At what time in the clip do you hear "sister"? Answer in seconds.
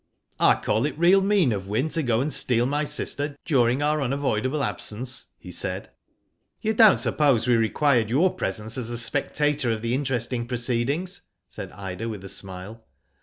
2.85-3.35